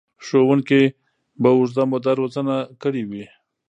[0.25, 0.81] ښوونکي
[1.41, 3.25] به اوږده موده روزنه کړې وي.